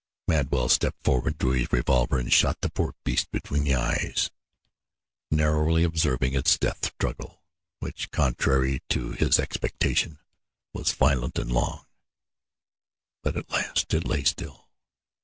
[0.27, 4.31] Madwell stepped forward, drew his revolver and shot the poor beast between the eyes,
[5.29, 7.43] narrowly observing its death struggle,
[7.77, 10.17] which, contrary to his expectation,
[10.73, 11.85] was violent and long;
[13.21, 14.69] but at last it lay still.